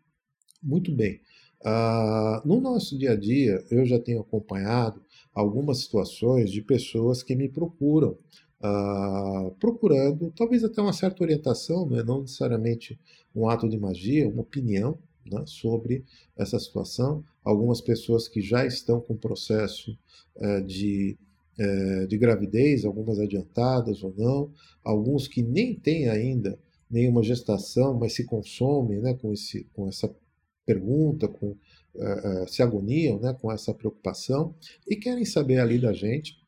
[0.62, 1.20] Muito bem.
[1.64, 5.00] Uh, no nosso dia a dia, eu já tenho acompanhado
[5.34, 8.18] algumas situações de pessoas que me procuram,
[9.58, 12.98] procurando talvez até uma certa orientação, não é não necessariamente
[13.34, 16.04] um ato de magia, uma opinião, né, sobre
[16.36, 17.24] essa situação.
[17.44, 19.96] Algumas pessoas que já estão com processo
[20.36, 21.16] é, de,
[21.58, 24.50] é, de gravidez, algumas adiantadas ou não,
[24.84, 26.58] alguns que nem têm ainda
[26.90, 30.14] nenhuma gestação, mas se consomem né, com, esse, com essa
[30.64, 31.56] pergunta, com,
[31.96, 34.54] é, se agoniam né, com essa preocupação
[34.88, 36.40] e querem saber ali da gente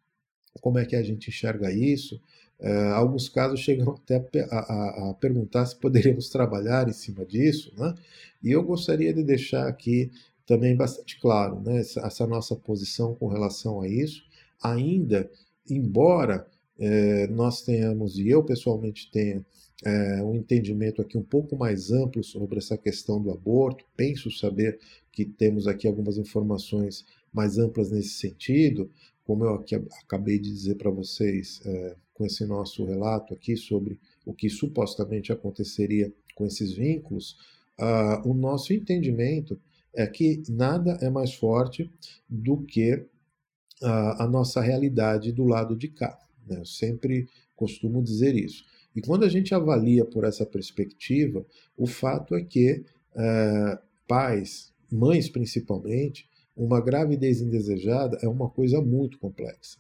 [0.60, 2.20] como é que a gente enxerga isso,
[2.60, 7.72] Uh, alguns casos chegam até a, a, a, perguntar se poderíamos trabalhar em cima disso,
[7.76, 7.94] né?
[8.42, 10.10] E eu gostaria de deixar aqui
[10.46, 14.22] também bastante claro, né, essa, essa nossa posição com relação a isso,
[14.62, 15.30] ainda,
[15.68, 16.46] embora
[16.78, 19.44] é, nós tenhamos, e eu pessoalmente tenha,
[19.84, 24.78] é, um entendimento aqui um pouco mais amplo sobre essa questão do aborto, penso saber
[25.12, 28.90] que temos aqui algumas informações mais amplas nesse sentido,
[29.24, 33.98] como eu aqui acabei de dizer para vocês é, com esse nosso relato aqui sobre
[34.24, 37.36] o que supostamente aconteceria com esses vínculos,
[38.24, 39.60] o nosso entendimento
[39.92, 41.90] é que nada é mais forte
[42.28, 43.04] do que
[43.82, 46.18] a nossa realidade do lado de cá.
[46.46, 46.58] Né?
[46.58, 48.64] Eu sempre costumo dizer isso.
[48.94, 51.44] E quando a gente avalia por essa perspectiva,
[51.76, 59.18] o fato é que uh, pais, mães principalmente, uma gravidez indesejada é uma coisa muito
[59.18, 59.78] complexa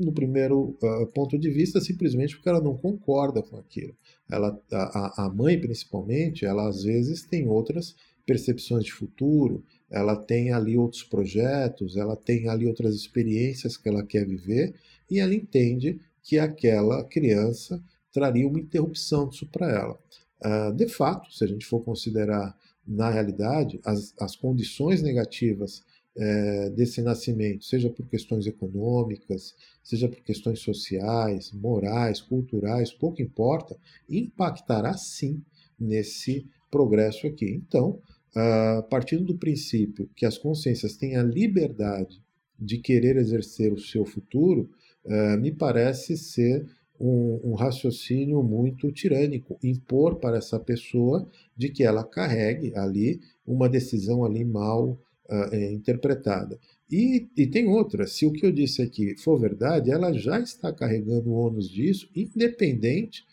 [0.00, 3.94] no primeiro uh, ponto de vista, simplesmente porque ela não concorda com aquilo.
[4.28, 7.94] Ela, a, a mãe, principalmente, ela às vezes tem outras
[8.26, 14.04] percepções de futuro, ela tem ali outros projetos, ela tem ali outras experiências que ela
[14.04, 14.74] quer viver
[15.10, 19.98] e ela entende que aquela criança traria uma interrupção disso para ela.
[20.44, 25.84] Uh, de fato, se a gente for considerar na realidade as, as condições negativas
[26.18, 33.76] é, desse nascimento, seja por questões econômicas, seja por questões sociais, morais, culturais, pouco importa,
[34.08, 35.42] impactará sim
[35.78, 37.50] nesse progresso aqui.
[37.50, 38.00] Então,
[38.34, 42.22] a partindo do princípio que as consciências têm a liberdade
[42.58, 44.70] de querer exercer o seu futuro,
[45.06, 46.66] uh, me parece ser
[46.98, 53.68] um, um, raciocínio muito tirânico, impor para essa pessoa de que ela carregue ali uma
[53.68, 56.58] decisão ali mal uh, interpretada.
[56.90, 60.72] E, e, tem outra, se o que eu disse aqui for verdade, ela já está
[60.72, 63.24] carregando o ônus disso, independente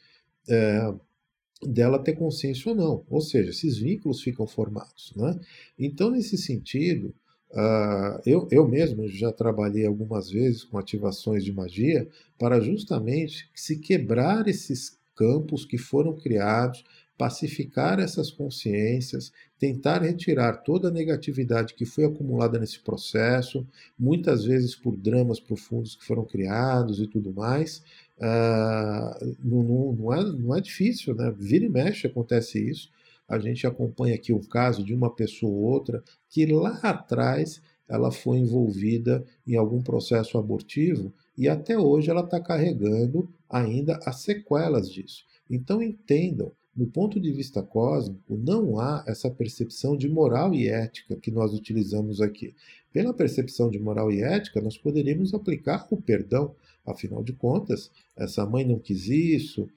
[1.65, 3.05] dela ter consciência ou não.
[3.09, 5.13] Ou seja, esses vínculos ficam formados.
[5.15, 5.39] Né?
[5.77, 7.13] Então, nesse sentido,
[7.53, 13.77] uh, eu, eu mesmo já trabalhei algumas vezes com ativações de magia para justamente se
[13.77, 16.83] quebrar esses campos que foram criados
[17.17, 23.65] pacificar essas consciências, tentar retirar toda a negatividade que foi acumulada nesse processo,
[23.97, 27.83] muitas vezes por dramas profundos que foram criados e tudo mais.
[28.17, 31.33] Uh, não, não, é, não é difícil, né?
[31.37, 32.89] Vira e mexe acontece isso.
[33.33, 38.11] A gente acompanha aqui o caso de uma pessoa ou outra que lá atrás ela
[38.11, 44.89] foi envolvida em algum processo abortivo e até hoje ela está carregando ainda as sequelas
[44.89, 45.25] disso.
[45.49, 51.15] Então entendam do ponto de vista cósmico, não há essa percepção de moral e ética
[51.15, 52.55] que nós utilizamos aqui.
[52.91, 56.55] Pela percepção de moral e ética, nós poderíamos aplicar o perdão.
[56.85, 59.69] Afinal de contas, essa mãe não quis isso,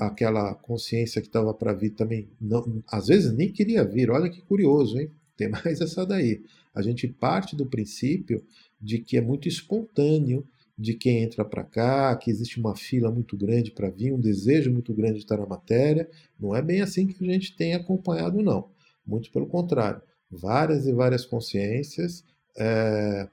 [0.00, 4.10] aquela consciência que estava para vir também, não, às vezes nem queria vir.
[4.10, 5.10] Olha que curioso, hein?
[5.36, 6.42] Tem mais essa daí.
[6.74, 8.42] A gente parte do princípio
[8.80, 10.46] de que é muito espontâneo
[10.78, 14.70] de quem entra para cá, que existe uma fila muito grande para vir, um desejo
[14.70, 16.08] muito grande de estar na matéria.
[16.38, 18.68] Não é bem assim que a gente tem acompanhado, não.
[19.06, 20.02] Muito pelo contrário.
[20.30, 22.24] Várias e várias consciências
[22.58, 23.28] é,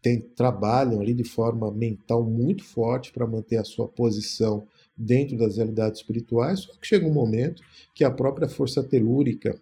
[0.00, 4.66] tem, trabalham ali de forma mental muito forte para manter a sua posição
[4.96, 7.62] dentro das realidades espirituais, só que chega um momento
[7.94, 9.60] que a própria força telúrica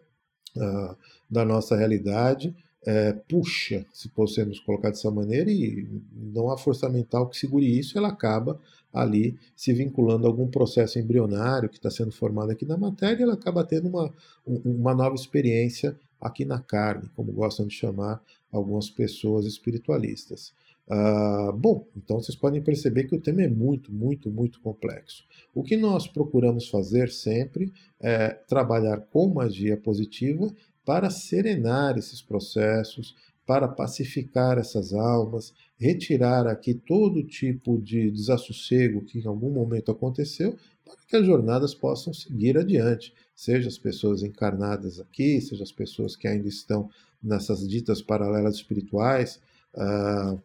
[0.56, 0.96] uh,
[1.30, 7.28] da nossa realidade é, puxa, se podemos colocar dessa maneira, e não há força mental
[7.28, 8.60] que segure isso, ela acaba
[8.92, 13.34] ali se vinculando a algum processo embrionário que está sendo formado aqui na matéria, ela
[13.34, 14.12] acaba tendo uma,
[14.44, 20.52] uma nova experiência aqui na carne, como gostam de chamar algumas pessoas espiritualistas.
[20.88, 25.24] Uh, bom, então vocês podem perceber que o tema é muito, muito, muito complexo.
[25.54, 30.52] O que nós procuramos fazer sempre é trabalhar com magia positiva
[30.84, 33.14] para serenar esses processos,
[33.46, 40.56] para pacificar essas almas, retirar aqui todo tipo de desassossego que em algum momento aconteceu,
[40.84, 46.16] para que as jornadas possam seguir adiante, seja as pessoas encarnadas aqui, seja as pessoas
[46.16, 46.90] que ainda estão
[47.22, 49.40] nessas ditas paralelas espirituais.
[49.74, 50.36] Ah,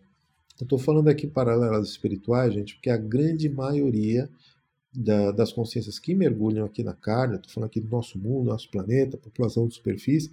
[0.60, 4.30] eu estou falando aqui paralelas espirituais, gente, porque a grande maioria
[4.94, 8.70] da, das consciências que mergulham aqui na carne, estou falando aqui do nosso mundo, nosso
[8.72, 10.32] planeta, população de superfície,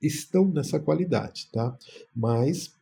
[0.00, 1.76] estão nessa qualidade, tá?
[2.14, 2.72] Mas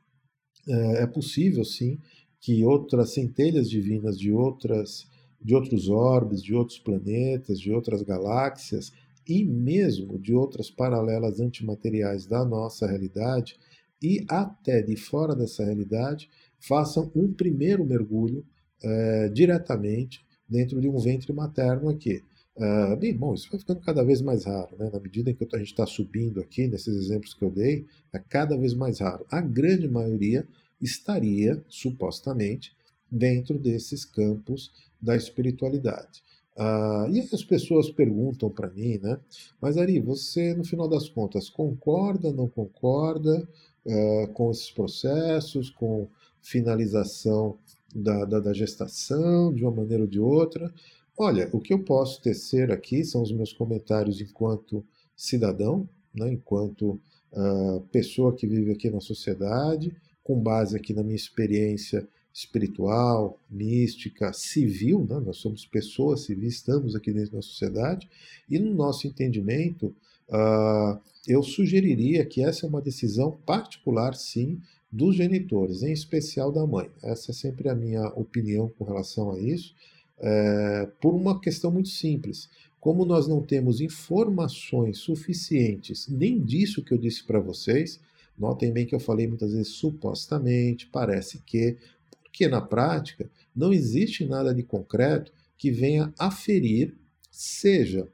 [0.69, 1.99] é, é possível, sim,
[2.41, 5.11] que outras centelhas divinas de outras
[5.45, 8.93] de outros orbes, de outros planetas, de outras galáxias
[9.29, 13.59] e mesmo de outras paralelas antimateriais da nossa realidade
[14.01, 16.31] e até de fora dessa realidade
[16.67, 18.45] façam um primeiro mergulho
[18.83, 22.23] é, diretamente dentro de um ventre materno aqui.
[22.55, 24.91] Uh, bem, bom, isso vai ficando cada vez mais raro, né?
[24.93, 28.19] Na medida em que a gente está subindo aqui, nesses exemplos que eu dei, é
[28.19, 29.25] cada vez mais raro.
[29.31, 30.47] A grande maioria
[30.79, 32.77] estaria, supostamente,
[33.11, 36.23] dentro desses campos da espiritualidade.
[36.55, 39.19] Uh, e as pessoas perguntam para mim, né?
[39.59, 43.49] Mas Ari, você, no final das contas, concorda, não concorda
[43.87, 46.07] uh, com esses processos, com
[46.43, 47.57] finalização
[47.95, 50.73] da, da, da gestação, de uma maneira ou de outra.
[51.17, 54.85] Olha, o que eu posso tecer aqui são os meus comentários enquanto
[55.17, 57.01] cidadão, né, enquanto
[57.33, 64.33] uh, pessoa que vive aqui na sociedade, com base aqui na minha experiência espiritual, mística,
[64.33, 65.21] civil, né?
[65.21, 68.09] nós somos pessoas civis, estamos aqui dentro da sociedade,
[68.49, 69.95] e no nosso entendimento,
[70.29, 74.61] uh, eu sugeriria que essa é uma decisão particular, sim,
[74.93, 76.91] dos genitores, em especial da mãe.
[77.03, 79.75] Essa é sempre a minha opinião com relação a isso,
[80.19, 82.51] é, por uma questão muito simples.
[82.79, 88.01] Como nós não temos informações suficientes nem disso que eu disse para vocês,
[88.39, 91.79] notem bem que eu falei muitas vezes supostamente, parece que,
[92.23, 96.95] porque na prática não existe nada de concreto que venha aferir,
[97.31, 98.09] seja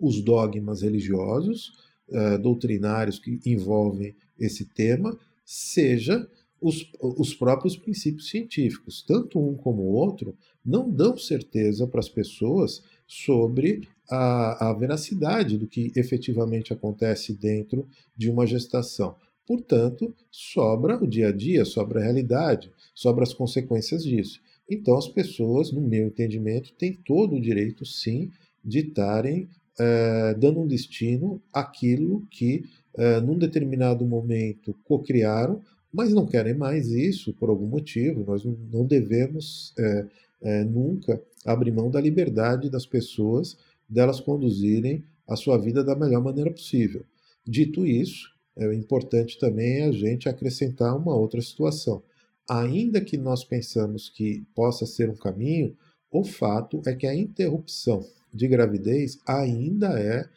[0.00, 1.72] os dogmas religiosos,
[2.08, 5.18] uh, doutrinários que envolvem esse tema,
[5.50, 6.28] seja
[6.60, 9.02] os, os próprios princípios científicos.
[9.02, 15.56] Tanto um como o outro não dão certeza para as pessoas sobre a, a veracidade
[15.56, 19.16] do que efetivamente acontece dentro de uma gestação.
[19.46, 24.42] Portanto, sobra o dia a dia, sobra a realidade, sobra as consequências disso.
[24.70, 28.30] Então, as pessoas, no meu entendimento, têm todo o direito, sim,
[28.62, 32.64] de estarem é, dando um destino àquilo que,
[32.98, 38.24] é, num determinado momento, cocriaram, mas não querem mais isso por algum motivo.
[38.26, 40.06] Nós não devemos é,
[40.42, 43.56] é, nunca abrir mão da liberdade das pessoas,
[43.88, 47.04] delas conduzirem a sua vida da melhor maneira possível.
[47.46, 52.02] Dito isso, é importante também a gente acrescentar uma outra situação.
[52.50, 55.76] Ainda que nós pensamos que possa ser um caminho,
[56.10, 60.28] o fato é que a interrupção de gravidez ainda é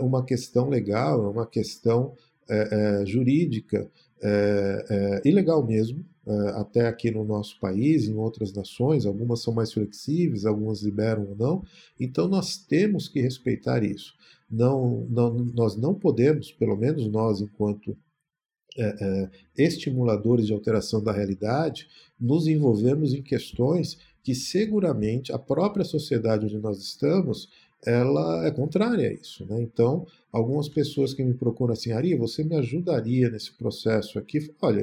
[0.00, 2.14] uma questão legal, é uma questão
[2.48, 3.90] é, é, jurídica,
[4.22, 9.52] é, é, ilegal mesmo, é, até aqui no nosso país, em outras nações, algumas são
[9.52, 11.64] mais flexíveis, algumas liberam ou não,
[11.98, 14.14] então nós temos que respeitar isso.
[14.50, 17.96] Não, não, nós não podemos, pelo menos nós, enquanto
[18.78, 19.30] é, é,
[19.64, 26.58] estimuladores de alteração da realidade, nos envolvermos em questões que seguramente a própria sociedade onde
[26.58, 27.48] nós estamos
[27.84, 29.44] ela é contrária a isso.
[29.46, 29.60] Né?
[29.62, 34.50] Então, algumas pessoas que me procuram assim, Ari, você me ajudaria nesse processo aqui?
[34.60, 34.80] Olha,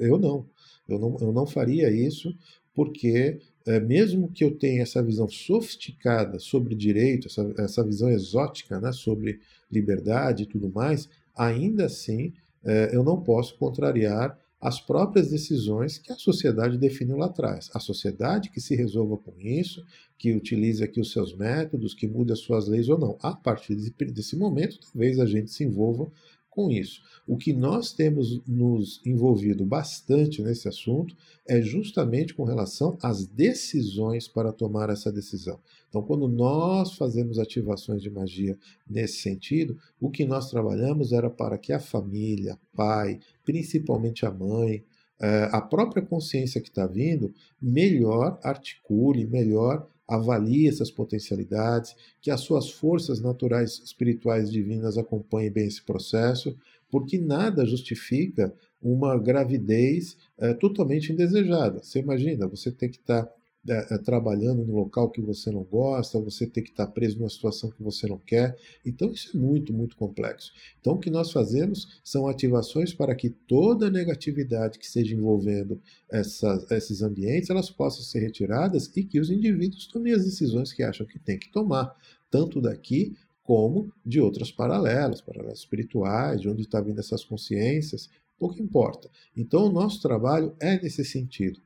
[0.00, 0.46] eu não.
[0.86, 2.36] Eu não, eu não faria isso
[2.74, 8.80] porque é, mesmo que eu tenha essa visão sofisticada sobre direito, essa, essa visão exótica
[8.80, 9.40] né, sobre
[9.70, 12.32] liberdade e tudo mais, ainda assim
[12.64, 17.70] é, eu não posso contrariar as próprias decisões que a sociedade definiu lá atrás.
[17.74, 19.84] A sociedade que se resolva com isso,
[20.16, 23.18] que utilize aqui os seus métodos, que mude as suas leis ou não.
[23.20, 26.10] A partir desse momento, talvez a gente se envolva
[26.54, 27.02] com isso.
[27.26, 34.28] O que nós temos nos envolvido bastante nesse assunto é justamente com relação às decisões
[34.28, 35.58] para tomar essa decisão.
[35.88, 38.56] Então, quando nós fazemos ativações de magia
[38.88, 44.84] nesse sentido, o que nós trabalhamos era para que a família, pai, principalmente a mãe,
[45.20, 52.40] eh, a própria consciência que está vindo, melhor articule, melhor avalie essas potencialidades, que as
[52.40, 56.56] suas forças naturais espirituais divinas acompanhem bem esse processo,
[56.90, 61.82] porque nada justifica uma gravidez é, totalmente indesejada.
[61.82, 63.32] Você imagina, você tem que estar tá
[63.68, 67.70] é, trabalhando no local que você não gosta, você tem que estar preso numa situação
[67.70, 68.56] que você não quer.
[68.84, 70.52] Então, isso é muito, muito complexo.
[70.80, 76.70] Então, o que nós fazemos são ativações para que toda negatividade que esteja envolvendo essas,
[76.70, 81.06] esses ambientes elas possam ser retiradas e que os indivíduos tomem as decisões que acham
[81.06, 81.94] que tem que tomar,
[82.30, 88.60] tanto daqui como de outras paralelas, paralelas espirituais, de onde está vindo essas consciências, pouco
[88.60, 89.08] importa.
[89.36, 91.60] Então, o nosso trabalho é nesse sentido.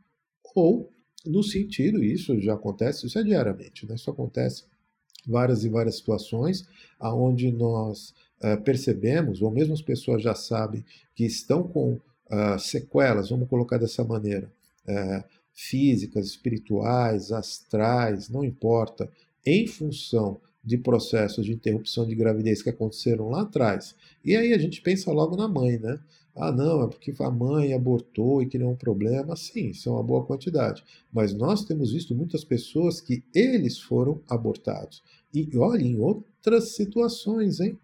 [0.55, 0.91] Ou
[1.29, 3.95] no sentido, isso já acontece, isso é diariamente, né?
[3.95, 4.65] isso acontece
[5.27, 6.67] várias e várias situações
[6.99, 13.29] aonde nós uh, percebemos, ou mesmo as pessoas já sabem que estão com uh, sequelas,
[13.29, 14.51] vamos colocar dessa maneira,
[14.87, 19.11] uh, físicas, espirituais, astrais, não importa,
[19.45, 23.95] em função de processos de interrupção de gravidez que aconteceram lá atrás.
[24.25, 25.99] E aí a gente pensa logo na mãe, né?
[26.35, 29.35] Ah, não, é porque a mãe abortou e criou um problema.
[29.35, 30.85] Sim, isso é uma boa quantidade.
[31.13, 35.03] Mas nós temos visto muitas pessoas que eles foram abortados.
[35.35, 37.79] E olha, em outras situações, hein?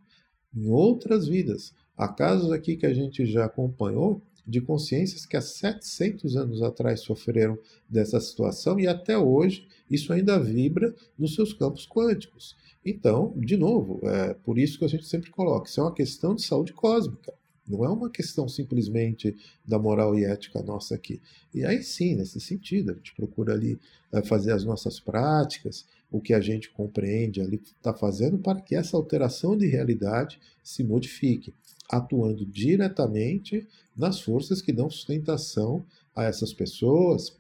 [0.55, 1.75] Em outras vidas.
[1.97, 7.01] Há casos aqui que a gente já acompanhou de consciências que há 700 anos atrás
[7.01, 12.57] sofreram dessa situação e até hoje isso ainda vibra nos seus campos quânticos.
[12.85, 16.35] Então, de novo, é por isso que a gente sempre coloca, isso é uma questão
[16.35, 17.33] de saúde cósmica.
[17.67, 19.37] Não é uma questão simplesmente
[19.67, 21.21] da moral e ética nossa aqui.
[21.53, 23.79] E aí sim, nesse sentido, a gente procura ali
[24.13, 28.77] é, fazer as nossas práticas, o que a gente compreende ali está fazendo para que
[28.77, 31.55] essa alteração de realidade se modifique,
[31.91, 35.85] atuando diretamente nas forças que dão sustentação
[36.15, 37.37] a essas pessoas,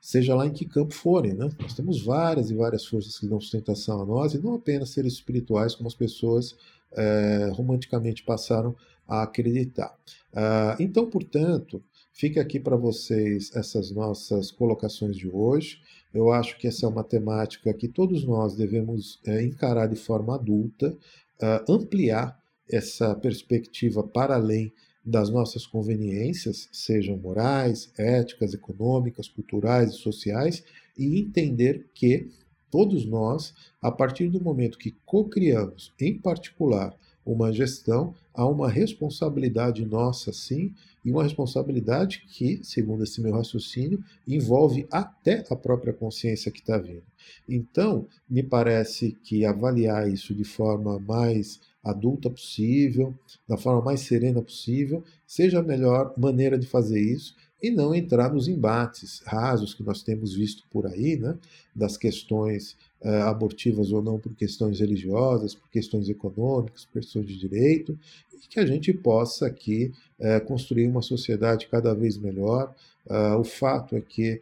[0.00, 1.34] seja lá em que campo forem.
[1.34, 1.48] Né?
[1.60, 5.14] Nós temos várias e várias forças que dão sustentação a nós, e não apenas seres
[5.14, 6.56] espirituais, como as pessoas
[6.92, 8.74] é, romanticamente passaram
[9.06, 9.92] a acreditar.
[10.32, 11.82] Uh, então, portanto,
[12.12, 15.80] fica aqui para vocês essas nossas colocações de hoje.
[16.14, 20.36] Eu acho que essa é uma temática que todos nós devemos é, encarar de forma
[20.36, 20.96] adulta,
[21.42, 22.38] uh, ampliar
[22.70, 24.72] essa perspectiva para além
[25.04, 30.62] das nossas conveniências, sejam morais, éticas, econômicas, culturais e sociais,
[30.96, 32.30] e entender que
[32.70, 36.94] todos nós, a partir do momento que co-criamos, em particular,
[37.24, 40.72] uma gestão, há uma responsabilidade nossa, sim,
[41.04, 46.78] e uma responsabilidade que, segundo esse meu raciocínio, envolve até a própria consciência que está
[46.78, 47.02] vindo.
[47.48, 53.14] Então, me parece que avaliar isso de forma mais adulta possível,
[53.48, 58.32] da forma mais serena possível, seja a melhor maneira de fazer isso e não entrar
[58.32, 61.36] nos embates rasos que nós temos visto por aí, né,
[61.74, 67.38] das questões uh, abortivas ou não por questões religiosas, por questões econômicas, por questões de
[67.38, 67.98] direito,
[68.32, 72.74] e que a gente possa aqui uh, construir uma sociedade cada vez melhor.
[73.06, 74.40] Uh, o fato é que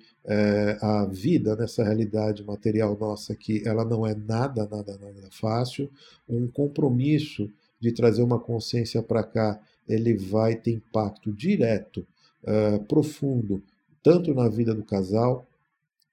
[0.82, 5.90] a vida nessa realidade material nossa aqui, ela não é nada, nada, nada fácil.
[6.28, 7.50] Um compromisso
[7.80, 9.58] de trazer uma consciência para cá,
[9.88, 12.06] ele vai ter impacto direto
[12.44, 13.62] uh, profundo,
[14.02, 15.46] tanto na vida do casal,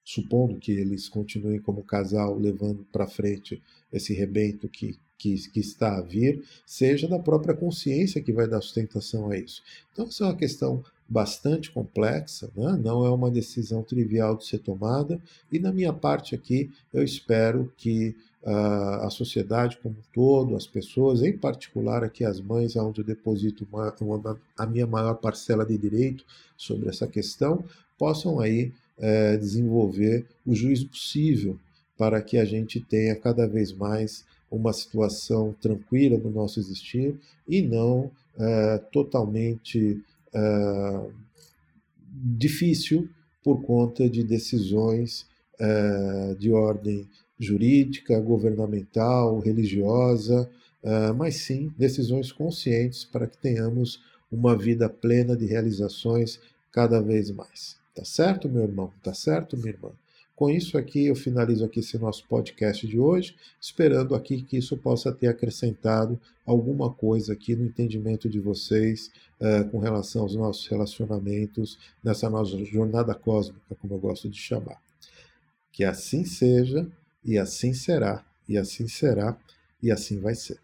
[0.04, 3.60] supondo que eles continuem como casal levando para frente
[3.92, 8.60] esse rebento que, que, que, está a vir, seja da própria consciência que vai dar
[8.60, 9.62] sustentação a isso.
[9.92, 12.78] Então, isso é uma questão bastante complexa, né?
[12.82, 17.72] não é uma decisão trivial de ser tomada, e na minha parte aqui, eu espero
[17.76, 18.14] que
[18.46, 23.66] a sociedade como um todo, as pessoas, em particular aqui as mães, onde eu deposito
[23.70, 26.24] uma, uma, a minha maior parcela de direito
[26.56, 27.64] sobre essa questão,
[27.98, 31.58] possam aí é, desenvolver o juízo possível
[31.98, 37.16] para que a gente tenha cada vez mais uma situação tranquila no nosso existir
[37.48, 40.00] e não é, totalmente
[40.36, 41.10] é,
[42.36, 43.08] difícil
[43.42, 45.26] por conta de decisões
[45.58, 47.08] é, de ordem
[47.38, 50.48] jurídica, governamental, religiosa,
[50.82, 56.40] uh, mas sim decisões conscientes para que tenhamos uma vida plena de realizações
[56.72, 57.76] cada vez mais.
[57.94, 58.92] Tá certo, meu irmão?
[59.02, 59.90] Tá certo, minha irmã?
[60.36, 64.76] Com isso aqui, eu finalizo aqui esse nosso podcast de hoje, esperando aqui que isso
[64.76, 69.10] possa ter acrescentado alguma coisa aqui no entendimento de vocês
[69.40, 74.78] uh, com relação aos nossos relacionamentos nessa nossa jornada cósmica, como eu gosto de chamar.
[75.72, 76.86] Que assim seja
[77.24, 79.38] e assim será, e assim será,
[79.82, 80.58] e assim vai ser.